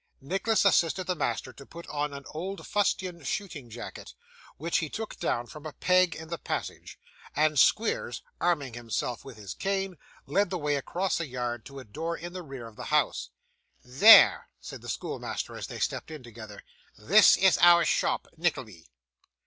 Nicholas 0.19 0.65
assisted 0.65 1.07
his 1.07 1.15
master 1.15 1.53
to 1.53 1.63
put 1.63 1.85
on 1.85 2.11
an 2.11 2.23
old 2.31 2.65
fustian 2.65 3.21
shooting 3.23 3.69
jacket, 3.69 4.15
which 4.57 4.79
he 4.79 4.89
took 4.89 5.19
down 5.19 5.45
from 5.45 5.63
a 5.63 5.73
peg 5.73 6.15
in 6.15 6.29
the 6.29 6.39
passage; 6.39 6.97
and 7.35 7.59
Squeers, 7.59 8.23
arming 8.39 8.73
himself 8.73 9.23
with 9.23 9.37
his 9.37 9.53
cane, 9.53 9.99
led 10.25 10.49
the 10.49 10.57
way 10.57 10.75
across 10.75 11.19
a 11.19 11.27
yard, 11.27 11.65
to 11.67 11.77
a 11.77 11.83
door 11.83 12.17
in 12.17 12.33
the 12.33 12.41
rear 12.41 12.65
of 12.65 12.77
the 12.77 12.85
house. 12.85 13.29
'There,' 13.85 14.49
said 14.59 14.81
the 14.81 14.89
schoolmaster 14.89 15.55
as 15.55 15.67
they 15.67 15.77
stepped 15.77 16.09
in 16.09 16.23
together; 16.23 16.63
'this 16.97 17.37
is 17.37 17.59
our 17.59 17.85
shop, 17.85 18.27
Nickleby! 18.35 18.87